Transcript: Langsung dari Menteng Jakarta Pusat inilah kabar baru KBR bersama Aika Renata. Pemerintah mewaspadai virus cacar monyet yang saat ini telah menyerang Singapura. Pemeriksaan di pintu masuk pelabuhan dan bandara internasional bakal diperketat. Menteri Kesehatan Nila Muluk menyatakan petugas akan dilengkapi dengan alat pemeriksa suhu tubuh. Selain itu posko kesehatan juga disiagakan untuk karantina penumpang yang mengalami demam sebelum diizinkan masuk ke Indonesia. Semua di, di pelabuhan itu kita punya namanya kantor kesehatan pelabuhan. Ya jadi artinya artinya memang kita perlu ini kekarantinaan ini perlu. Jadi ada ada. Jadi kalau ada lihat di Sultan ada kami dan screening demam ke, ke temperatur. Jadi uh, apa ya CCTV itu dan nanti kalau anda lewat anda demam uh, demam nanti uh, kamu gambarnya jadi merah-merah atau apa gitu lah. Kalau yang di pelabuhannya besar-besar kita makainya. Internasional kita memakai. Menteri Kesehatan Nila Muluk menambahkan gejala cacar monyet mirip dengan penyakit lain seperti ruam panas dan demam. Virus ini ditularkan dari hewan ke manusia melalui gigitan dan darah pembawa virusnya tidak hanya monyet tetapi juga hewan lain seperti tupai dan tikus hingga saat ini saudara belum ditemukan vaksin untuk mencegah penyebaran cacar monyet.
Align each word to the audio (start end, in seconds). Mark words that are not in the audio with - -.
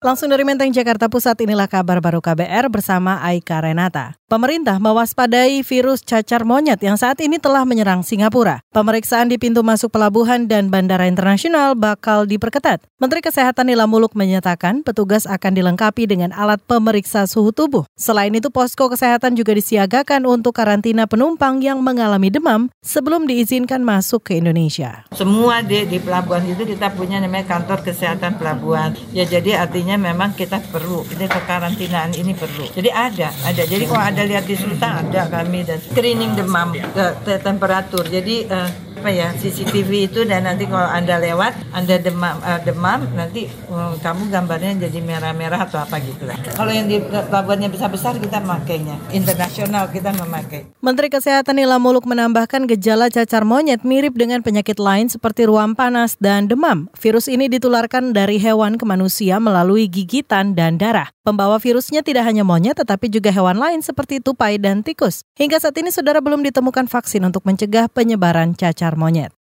Langsung 0.00 0.32
dari 0.32 0.48
Menteng 0.48 0.72
Jakarta 0.72 1.12
Pusat 1.12 1.44
inilah 1.44 1.68
kabar 1.68 2.00
baru 2.00 2.24
KBR 2.24 2.72
bersama 2.72 3.20
Aika 3.20 3.60
Renata. 3.60 4.16
Pemerintah 4.30 4.78
mewaspadai 4.78 5.60
virus 5.66 6.06
cacar 6.06 6.46
monyet 6.46 6.78
yang 6.80 6.94
saat 6.94 7.18
ini 7.18 7.36
telah 7.42 7.66
menyerang 7.66 8.06
Singapura. 8.06 8.62
Pemeriksaan 8.70 9.26
di 9.26 9.36
pintu 9.36 9.66
masuk 9.66 9.90
pelabuhan 9.90 10.46
dan 10.46 10.70
bandara 10.70 11.10
internasional 11.10 11.74
bakal 11.74 12.30
diperketat. 12.30 12.80
Menteri 13.02 13.26
Kesehatan 13.26 13.66
Nila 13.66 13.90
Muluk 13.90 14.14
menyatakan 14.14 14.86
petugas 14.86 15.26
akan 15.26 15.58
dilengkapi 15.58 16.06
dengan 16.06 16.30
alat 16.30 16.62
pemeriksa 16.62 17.26
suhu 17.26 17.50
tubuh. 17.50 17.82
Selain 17.98 18.30
itu 18.30 18.54
posko 18.54 18.86
kesehatan 18.86 19.34
juga 19.34 19.50
disiagakan 19.50 20.22
untuk 20.30 20.54
karantina 20.54 21.10
penumpang 21.10 21.58
yang 21.58 21.82
mengalami 21.82 22.30
demam 22.30 22.70
sebelum 22.86 23.26
diizinkan 23.26 23.82
masuk 23.82 24.30
ke 24.30 24.38
Indonesia. 24.38 25.10
Semua 25.10 25.58
di, 25.66 25.90
di 25.90 25.98
pelabuhan 25.98 26.46
itu 26.46 26.62
kita 26.62 26.94
punya 26.94 27.18
namanya 27.18 27.50
kantor 27.50 27.82
kesehatan 27.82 28.38
pelabuhan. 28.38 28.94
Ya 29.10 29.26
jadi 29.26 29.58
artinya 29.58 29.89
artinya 29.90 30.14
memang 30.14 30.38
kita 30.38 30.62
perlu 30.70 31.02
ini 31.10 31.26
kekarantinaan 31.26 32.14
ini 32.14 32.30
perlu. 32.30 32.62
Jadi 32.70 32.94
ada 32.94 33.34
ada. 33.42 33.62
Jadi 33.66 33.90
kalau 33.90 33.98
ada 34.06 34.22
lihat 34.22 34.46
di 34.46 34.54
Sultan 34.54 35.02
ada 35.02 35.26
kami 35.26 35.66
dan 35.66 35.82
screening 35.82 36.38
demam 36.38 36.70
ke, 36.70 37.06
ke 37.26 37.42
temperatur. 37.42 38.06
Jadi 38.06 38.46
uh, 38.46 38.70
apa 39.00 39.08
ya 39.08 39.32
CCTV 39.32 40.12
itu 40.12 40.20
dan 40.28 40.44
nanti 40.44 40.68
kalau 40.68 40.84
anda 40.84 41.16
lewat 41.16 41.56
anda 41.72 41.96
demam 41.96 42.36
uh, 42.42 42.60
demam 42.60 43.06
nanti 43.14 43.48
uh, 43.70 43.96
kamu 44.02 44.28
gambarnya 44.28 44.88
jadi 44.90 44.98
merah-merah 45.00 45.64
atau 45.64 45.80
apa 45.80 45.96
gitu 46.02 46.26
lah. 46.28 46.36
Kalau 46.56 46.68
yang 46.68 46.90
di 46.90 47.00
pelabuhannya 47.00 47.70
besar-besar 47.72 48.18
kita 48.18 48.42
makainya. 48.42 49.00
Internasional 49.14 49.88
kita 49.88 50.12
memakai. 50.12 50.68
Menteri 50.84 51.08
Kesehatan 51.08 51.56
Nila 51.56 51.80
Muluk 51.80 52.04
menambahkan 52.04 52.68
gejala 52.68 53.08
cacar 53.08 53.46
monyet 53.46 53.86
mirip 53.86 54.18
dengan 54.18 54.44
penyakit 54.44 54.76
lain 54.76 55.08
seperti 55.08 55.48
ruam 55.48 55.72
panas 55.72 56.20
dan 56.20 56.50
demam. 56.50 56.92
Virus 56.98 57.30
ini 57.30 57.48
ditularkan 57.48 58.12
dari 58.12 58.36
hewan 58.36 58.76
ke 58.76 58.84
manusia 58.84 59.40
melalui 59.40 59.88
gigitan 59.88 60.52
dan 60.52 60.76
darah 60.76 61.08
pembawa 61.24 61.56
virusnya 61.56 62.04
tidak 62.04 62.28
hanya 62.28 62.44
monyet 62.44 62.76
tetapi 62.76 63.08
juga 63.08 63.32
hewan 63.32 63.56
lain 63.56 63.80
seperti 63.80 64.20
tupai 64.20 64.60
dan 64.60 64.84
tikus 64.84 65.24
hingga 65.34 65.56
saat 65.56 65.74
ini 65.80 65.88
saudara 65.88 66.20
belum 66.20 66.44
ditemukan 66.44 66.86
vaksin 66.86 67.24
untuk 67.24 67.42
mencegah 67.48 67.88
penyebaran 67.88 68.52
cacar 68.52 68.94
monyet. 68.94 69.39